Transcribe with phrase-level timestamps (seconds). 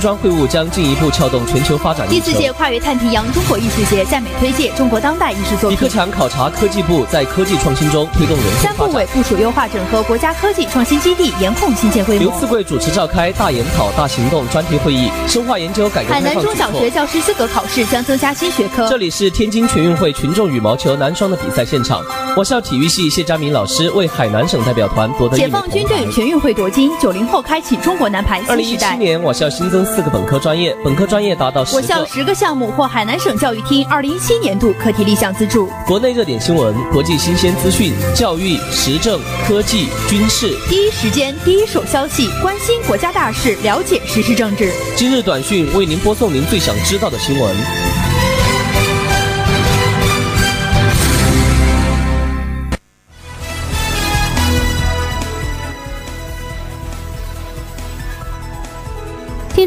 [0.00, 2.06] 砖会晤将进一步撬动全球发展。
[2.08, 5.70] 第四届跨越太平洋中国艺术节在美推介中国当代艺术作品。
[5.70, 12.22] 李克强考察科技部在科技创新中推动人三部委部署优化整合国家科技创新基地，严控新建规模。
[12.22, 18.88] 刘赐贵主持召开大研讨大行动专题会议，深化研究改革海南中小学教师资格考试将增加新学科。
[18.88, 22.04] 这里是天津全运会群众羽毛球男双的比赛现场，
[22.36, 28.52] 我校体育系谢佳明老师为海南省代表团夺得解放军队全运会夺金，九零后开启中国男排新时代。
[28.52, 35.68] 二零一七年，我校新增四个本科专业，本科专业达到十我校十个项目获海南省教育厅二零一七年度课题立项资助。
[35.86, 44.70] 国内热点新闻、国际新鲜资讯、教育、时政、科技、军事，第一时间、第一手消息，关心国家大事，了解时事政治。
[44.94, 48.07] 今日短讯为您播送您最想知道的新闻。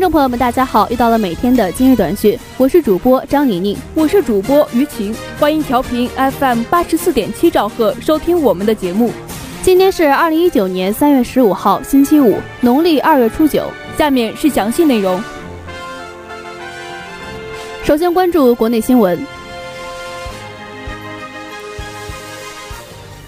[0.02, 0.90] 听众朋友们，大家好！
[0.90, 9.12] 又到了每天的今日短讯，我是主播张宁宁，我是主播于晴，欢迎调频 FM 八十四点七兆赫收听我们的节目。
[9.62, 13.72] 今天是二零一九年三月十五号，星期五，农历二月初九。
[13.96, 15.24] 下面是详细内容。
[17.84, 19.24] 首先关注国内新闻：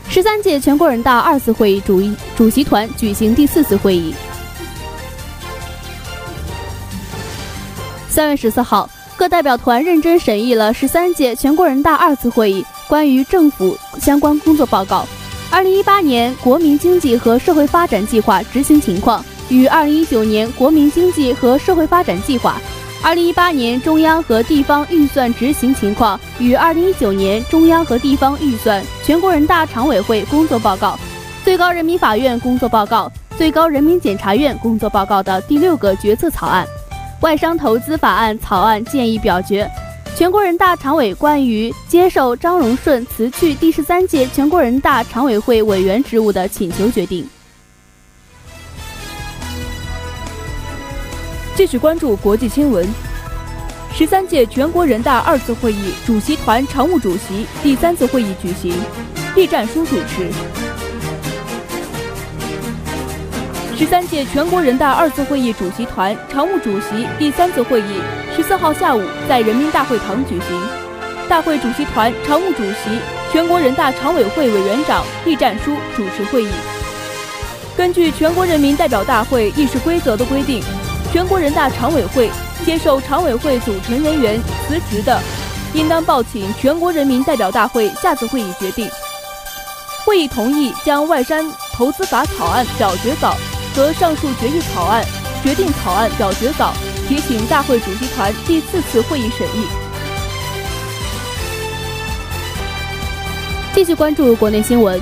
[0.10, 2.02] 十三届全国人大二次会议主
[2.36, 4.12] 主席团举行第四次会议。
[8.14, 15.04] 三月十四号，各代表团认真审议了十三届全国人大二次会议关于政府相关工作报告、
[15.50, 22.62] 二零一八年国民经济和社会发展计划执行情况与二零一九年国民经济和社会发展计划、
[23.02, 31.00] 二零一八年中央和地方预算执行情况与二零一九年中央和地方预算全国人大常委会工作报告、
[31.44, 36.64] 最高人民法院工作报告、最高人民检察院工作报告的第六个决策草案。
[37.24, 39.66] 外商投资法案草案建议表决，
[40.14, 47.26] 全国人大常委关于接受张荣顺辞去第十三届全国人大常委会委员职务的请求决定。
[51.56, 52.86] 继续关注国际新闻，
[53.96, 58.74] 十三届全国人大二次会议主席团常务主席第三次会议举行，
[59.34, 60.30] 栗战书主持。
[63.84, 68.02] 十三届全国人大二次会议主席团常务主席第三次会议
[68.34, 70.58] 十四号下午在人民大会堂举行，
[71.28, 72.98] 大会主席团常务主席、
[73.30, 76.48] 全国人大常委会委员长栗战书主持会议。
[77.76, 80.64] 根据全国人民代表大会议事规则的规定，
[81.12, 82.32] 全国人大常委会
[82.66, 85.22] 接受常委会组成人员辞职的，
[85.74, 88.90] 应当报请全国人民代表大会下次会议决定。
[90.06, 93.36] 会议同意将外山投资法草案表决稿。
[93.76, 95.04] 和上述决议草案、
[95.44, 96.74] 决定草案表决稿
[97.08, 99.66] 提请大会主席团第四次会议审议。
[103.74, 105.02] 继续关注国内新闻，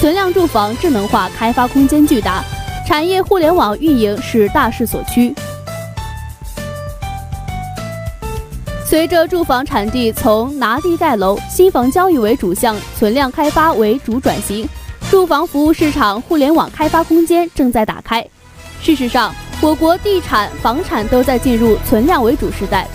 [0.00, 2.42] 存量住房智能化开发空间巨大，
[2.88, 5.34] 产业互联网运营是大势所趋。
[8.86, 14.66] 随着住房产地从拿地盖楼、新房交易为主向存量开发为主转型。
[15.10, 18.26] 住房服务市场互联网开发空间正在打开。
[18.82, 22.86] 事实上，我国地产、房产都在进入存量为主时代。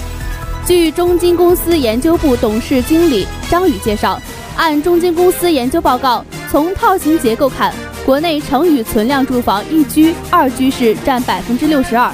[0.66, 4.22] 据中金公司研究部董事经理张宇介绍，
[4.56, 7.74] 按中金公司研究报告，从套型结构看，
[8.06, 12.12] 国内成与存量住房一居、二居室占百分之六十二，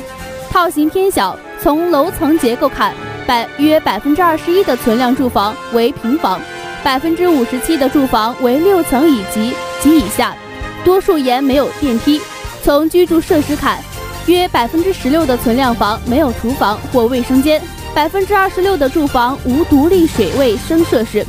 [0.49, 2.93] 套型偏小；从楼层结构看，
[3.25, 6.39] 百约百分之二十一的存量住房为平房，
[6.83, 9.53] 百分之五十七的住房为六层以及。
[9.81, 10.35] 及以下，
[10.83, 12.21] 多数沿没有电梯。
[12.63, 13.79] 从居住设施看，
[14.25, 17.61] 约百分之十六的存量房没有厨房或卫生间，
[17.93, 21.25] 百分之二十六的住房无独立水卫生设施。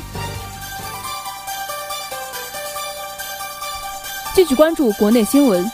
[4.34, 5.70] 继续关注国内新闻，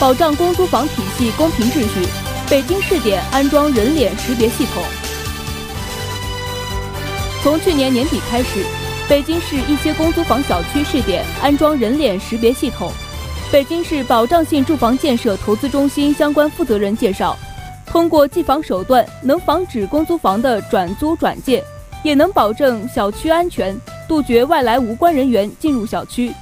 [0.00, 2.08] 保障公租房体系公平秩序，
[2.48, 4.82] 北京试点安装人脸识别系统。
[7.42, 8.64] 从去年年底开始。
[9.06, 12.90] 北京市一些公租房小区试点安装人脸识别系统。
[13.52, 17.36] 北京市保障性住房建设投资中心相关负责人介绍，
[17.86, 21.62] 通过寄房手段，能防止公租房的转租转借，
[22.02, 23.78] 也能保证小区安全，
[24.08, 26.32] 杜绝外来无关人员进入小区。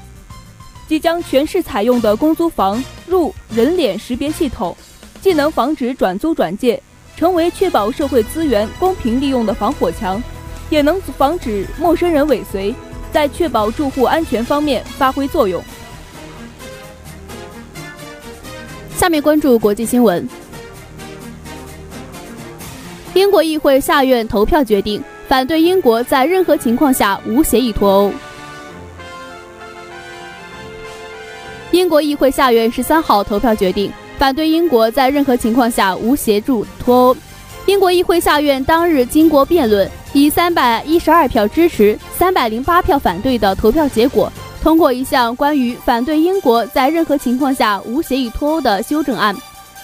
[0.87, 4.75] 即将全市采用的公租房入人脸识别系统，
[5.21, 6.81] 既能防止转租转借，
[7.17, 10.23] 成为确保社会资源公平利用的防火墙。
[10.73, 12.75] 也能防止陌生人尾随，
[13.13, 15.63] 在确保住户安全方面发挥作用。
[18.97, 20.27] 下面关注国际新闻。
[23.13, 28.11] 英国议会下院投票决定反对英国在任何情况下无协议脱欧。
[31.71, 37.17] 英国议会下院十三号投票决定反对英国在任何情况下无协助脱欧。
[37.67, 44.31] 英国议会下院当日经过辩论，以三百一十二票支持、三百零八票反对的投票结果，
[44.63, 49.35] 通过一项关于反对英国在任何情况下无协议脱欧的修正案。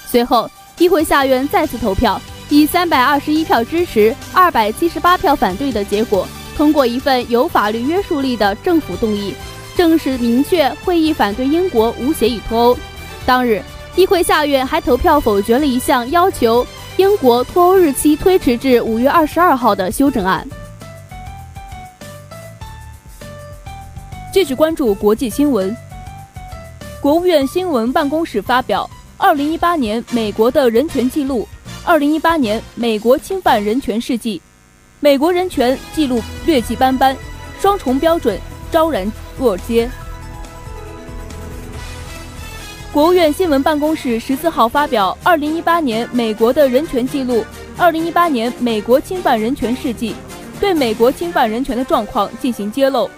[0.07, 2.21] 随后，议会下院再次投票，
[2.51, 6.29] 以三百二十一票支持、二百七十八票反对的结果，
[6.59, 9.33] 通过一份有法律约束力的政府动议，
[9.77, 12.79] 正式明确会议反对英国无协议脱欧。
[13.25, 13.63] 当日，
[13.97, 16.67] 议会下院还投票否决了一项要求。
[16.99, 20.45] 英国脱欧日期推迟至五月二十二号的修正案。
[24.33, 25.75] 继续关注国际新闻。
[27.01, 31.47] 国务院新闻办公室发表《二零一八年美国的人权记录》，
[31.89, 34.43] 二零一八年美国侵犯人权事迹，
[34.99, 37.17] 美国人权记录劣迹斑斑，
[37.61, 38.37] 双重标准
[38.73, 39.89] 昭然若揭。
[42.91, 47.43] 国务院新闻办公室十四号发表《二零一八年美国的人权记录》，
[47.77, 50.15] 二零一八年美国侵犯人权事迹，
[50.59, 53.09] 对美国侵犯人权的状况进行揭露。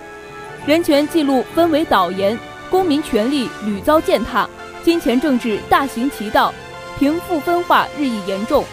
[0.66, 2.36] 人权记录分为导言：
[2.68, 4.48] 公民权利屡遭践踏，
[4.82, 6.52] 金钱政治大行其道，
[6.98, 8.64] 贫富分化日益严重，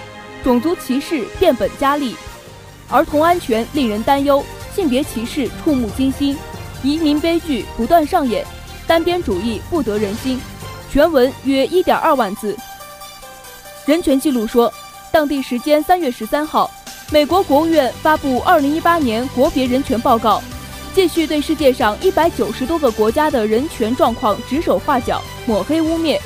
[0.43, 2.15] 种族歧视变本加厉，
[2.89, 6.35] 儿童安全令人担忧，性别歧视触目惊心，
[6.81, 8.43] 移民悲剧不断上演，
[8.87, 10.41] 单边主义不得人心。
[10.91, 12.55] 全文约一点二万字。
[13.85, 14.71] 人权记录说，
[15.11, 16.69] 当地时间三月十三号，
[17.11, 20.41] 美国国务院发布二零一八年国别人权报告，
[20.93, 26.19] 继续对世界上一百九十多个国家的人权状况指手画脚、抹黑污蔑，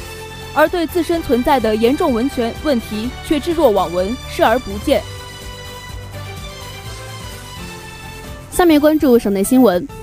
[0.55, 5.01] 而对自身存在的严重人权问题却置若罔闻、视而不见。
[8.51, 10.00] 下面关注省内新闻。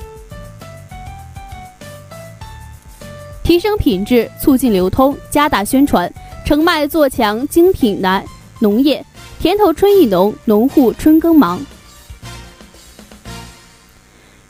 [3.48, 6.12] 提升品质，促进流通，加大宣传，
[6.44, 8.22] 澄迈做强精品南
[8.58, 9.02] 农业。
[9.40, 11.58] 田头春意浓，农户春耕忙。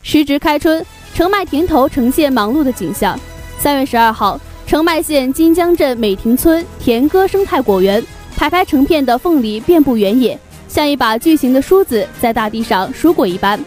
[0.03, 0.85] 时值开春，
[1.15, 3.17] 澄迈田头呈现忙碌的景象。
[3.57, 4.37] 三月十二号，
[4.67, 8.05] 澄迈县金江镇美亭村田歌生态果园，
[8.35, 10.37] 排排成片的凤梨遍布原野，
[10.67, 13.65] 像一把巨型的梳子在大地上梳过一般。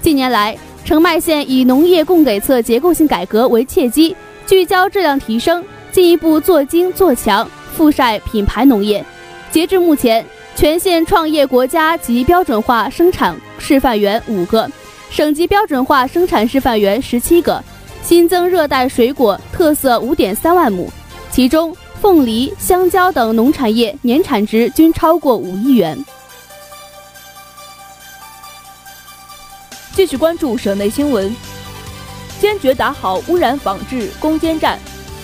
[0.00, 4.14] 近年来，澄迈县以农业供给侧结构性改革为契机。
[4.52, 9.02] 聚焦质量提升，进一步做精做强富晒品牌农业。
[9.50, 10.22] 截至目前，
[10.54, 14.70] 全县创业国家级标准化生产示范园五个，
[15.08, 17.64] 省级标准化生产示范园十七个，
[18.02, 20.92] 新增热带水果特色五点三万亩，
[21.30, 25.98] 其中凤梨、香蕉等农产业年产值均超过五亿元。
[29.94, 31.34] 继续关注省内新闻。
[32.42, 34.76] 坚决打好污染防治攻坚战，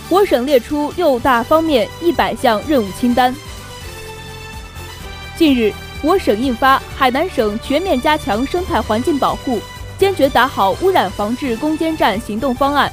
[0.08, 3.34] 我省列出六大方面一百项任务清单。
[5.36, 9.58] 近日，我省印发《海南省全面加强生态环境保护，
[9.98, 12.88] 坚决打好污染防治攻坚战行动方案》，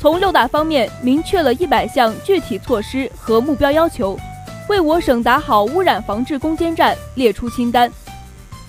[0.00, 4.18] 从六大方面明确了一百项具体措施和目标要求，
[4.68, 7.88] 为我省打好污染防治攻坚战列出清单。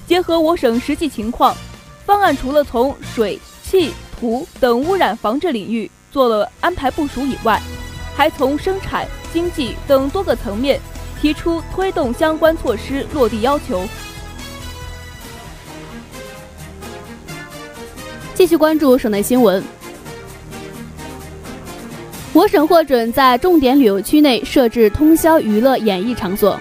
[0.05, 1.57] 结合我省实际情况，
[2.05, 3.91] 方案除了从水、气。
[4.19, 7.61] 湖等污染防治领域做了安排部署以外，
[8.15, 10.79] 还从生产、经济等多个层面
[11.21, 13.85] 提出推动相关措施落地要求。
[18.33, 19.63] 继续关注省内新闻，
[22.33, 26.59] 我省获准在重点旅游区内设置通宵娱乐演艺场所。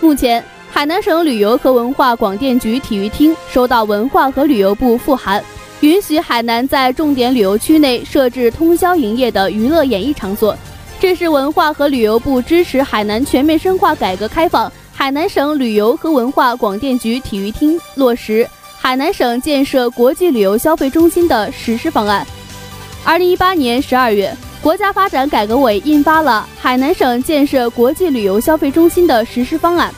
[0.00, 0.44] 目前。
[0.70, 5.42] 海南省旅游和文化广电局体育厅收到文化和旅游部复函，
[5.80, 10.56] 允许海南在重点旅游区内设置通宵营业的娱乐演艺场所。
[11.00, 22.24] 这是文化和旅游部支持海南全面深化改革开放，海南省旅游和文化广电局体育厅落实海南省建设国际旅游消费中心的实施方案。
[23.04, 24.32] 二零一八年十二月，
[24.62, 29.92] 国家发展改革委印发了海南省建设国际旅游消费中心的实施方案。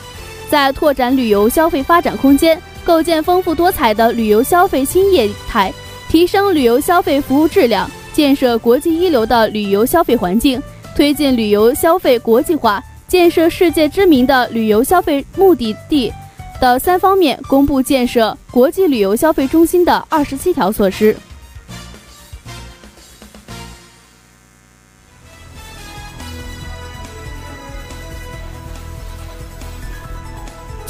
[0.51, 5.73] 在拓展旅游消费发展空间，构建丰富多彩的旅游消费新业态，
[6.09, 10.61] 提升旅游消费服务质量，建设国际一流的旅游消费环境，
[10.93, 16.11] 推进旅游消费国际化，建设世界知名的旅游消费目的地
[16.59, 21.15] 的三方面，公布建设国际旅游消费中心的二十七条措施。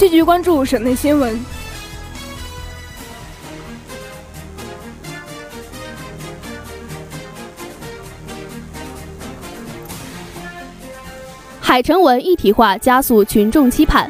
[0.02, 1.40] 继续关注省内新闻。
[11.60, 14.10] 海城文一体化加速群众期盼，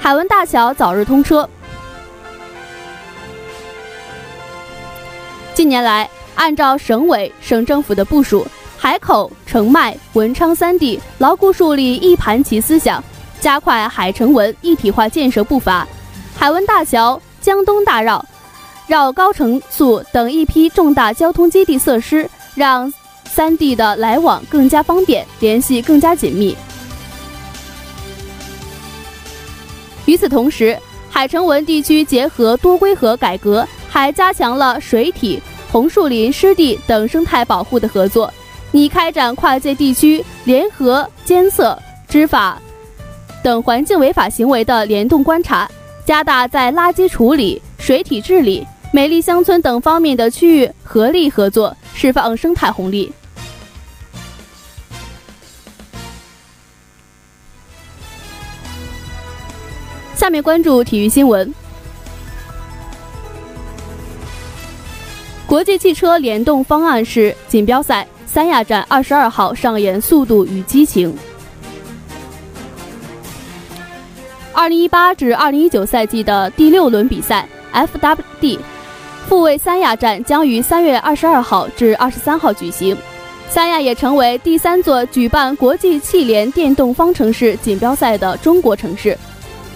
[0.00, 1.46] 海文大桥早日通车。
[5.52, 8.46] 近年来，按照省委、省政府的部署，
[8.78, 13.04] 海口、澄迈、文昌三地牢固树立一盘棋思想，
[13.46, 15.86] 加快海城文一体化建设步伐。
[16.36, 18.26] 海文大桥、江东大绕、
[18.88, 22.92] 绕高程速等一批重大交通基地设施，让
[23.24, 26.56] 三地的来往更加方便，联系更加紧密。
[30.06, 30.76] 与此同时，
[31.08, 38.28] 海城文地区结合多规河改革，还加强了水体、红树林、湿地等生态保护的合作，
[38.72, 42.60] 拟开展跨界地区联合监测执法
[43.46, 45.70] 等环境违法行为的联动观察，
[46.04, 53.12] 加大在垃圾处理、水体治理、美丽乡村等方面的区域合力合作，释放生态红利。
[60.16, 61.54] 下面关注体育新闻。
[65.46, 71.14] 国际汽车联动方案是锦标赛三亚站二十二号上演《速度与激情》。
[74.56, 78.58] 二零一八至二零一九赛季的第六轮比赛 FWD
[79.28, 82.96] 复位三亚站将于三月二十二号至二十三号举行。
[83.50, 89.16] 三亚也成为第三座举办国际汽联电动方程式锦标赛的中国城市。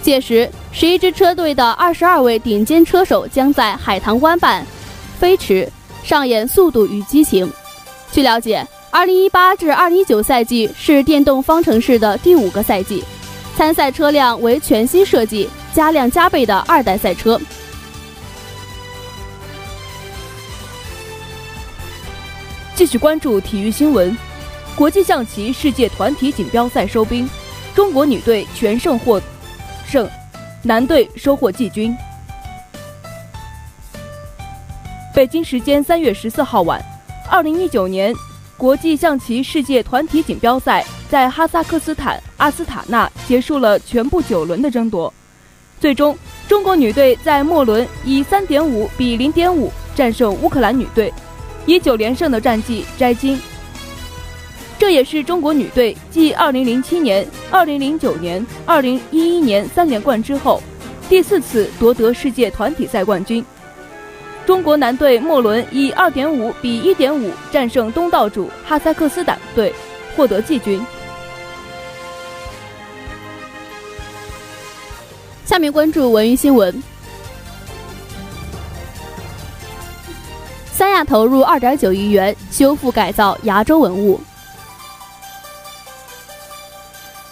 [0.01, 4.65] 届时，十一支车队的二十二位顶尖车手将在海棠湾畔
[5.19, 5.71] 飞驰，
[6.03, 7.47] 上演速度与激情。
[8.11, 13.03] 据了解，二零一八至二零一九赛季是电动方程式的第五个赛季，
[13.55, 17.39] 参赛车辆为全新设计、加量加倍的二代赛车。
[22.73, 24.17] 继续关注体育新闻，
[24.75, 27.29] 国际象棋世界团体锦标赛收兵，
[27.75, 29.21] 中国女队全胜获。
[29.85, 30.09] 胜，
[30.63, 31.95] 男队收获季军。
[35.13, 36.83] 北京时间三月十四号晚，
[37.29, 38.15] 二零一九年
[38.61, 45.11] 国际象棋世界团体锦标赛在哈萨克斯坦阿斯塔纳结束了全部九轮的争夺，
[45.79, 46.15] 最终
[46.47, 51.11] 中国女队在末轮以三点五比零点五战胜乌克兰女队，
[51.65, 53.41] 以九连胜的战绩摘金。
[54.77, 60.61] 这也是中国女队继2007年、2009年、2011年三连冠之后，
[61.09, 63.43] 第四次夺得世界团体赛冠军。
[64.45, 69.73] 中国男队末轮以2.5比1.5战胜东道主哈萨克斯坦队，
[70.15, 70.83] 获得季军。
[75.45, 76.81] 下面关注文娱新闻：
[80.71, 84.19] 三亚投入2.9亿元修复改造崖州文物。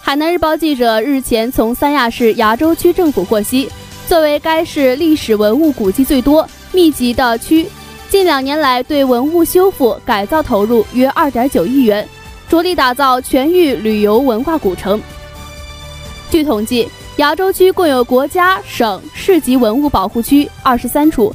[0.00, 3.70] 海南日报记者日前从三亚市崖州区政府获悉，
[4.06, 7.66] 作为该市历史文物古迹最多、密集的区，
[8.08, 12.06] 近两年来对文物修复改造投入约二点九亿元，
[12.48, 15.00] 着力打造全域旅游文化古城。
[16.30, 21.34] 据统计，崖州区共有国家、省、市级文物保护区二十三处，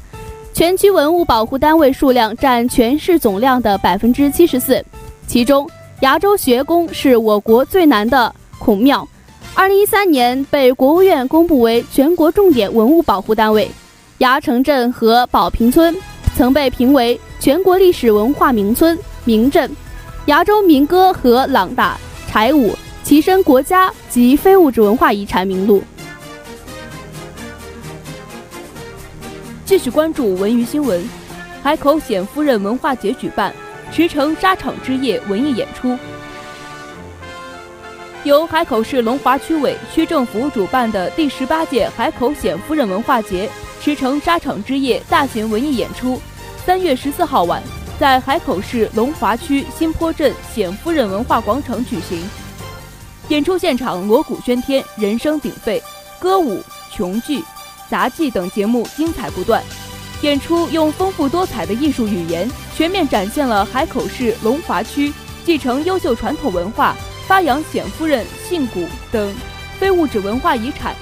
[0.53, 4.83] 全区文物保护单位数量占全市总量的百分之七十四，
[5.27, 8.33] 其中崖州学宫是我国最难的。
[8.57, 9.05] 孔庙，
[9.53, 13.69] 二零一三年被国务院公布为全国重点文物保护单位。
[14.19, 15.93] 崖城镇和宝坪村
[16.37, 19.69] 曾被评为全国历史文化名村、名镇。
[20.27, 25.83] 崖州民歌和朗打、柴舞齐升国家级非物质文化遗产名录。
[29.65, 31.07] 继续关注文娱新闻，
[31.61, 33.53] 海口冼夫人文化节举办
[33.91, 35.97] 驰骋沙场之夜文艺演出。
[38.23, 43.49] 由海口市龙华区委、区政府主办的第十八届海口冼夫人文化节
[43.85, 46.19] 驰骋沙场之夜大型文艺演出，
[46.65, 47.61] 三月十四号晚
[47.99, 52.27] 在海口市龙华区新坡镇冼夫人文化广场举行。
[53.27, 55.79] 演出现场锣鼓喧天，人声鼎沸，
[56.19, 57.43] 歌舞、琼剧、
[57.87, 59.61] 杂技等节目精彩不断。
[60.21, 65.13] 演出用丰富多彩的艺术语言，全面展现了海口市龙华区
[65.45, 66.95] 继承优秀传统文化。
[67.27, 69.31] 发扬冼夫人信古等
[69.79, 70.95] 非物质文化遗产，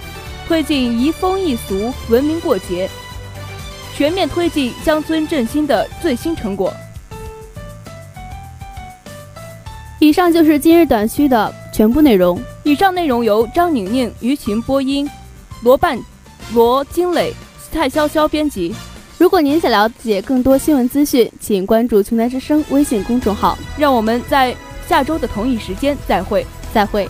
[0.47, 2.89] 推进移风易俗、文明过节，
[3.95, 6.73] 全面推进乡村振兴的最新成果。
[9.99, 12.37] 以上就是今日短区的全部内容。
[12.63, 15.09] 以上内容由张宁宁、于群播音，
[15.61, 15.97] 罗半、
[16.53, 17.33] 罗金磊、
[17.71, 18.75] 蔡潇潇编辑。
[19.17, 23.57] 如果您想了解更多新闻资讯，请关注“琼南之声”微信公众号。
[23.77, 24.53] 让我们在
[24.89, 27.07] 下周的同一时间再会，再会。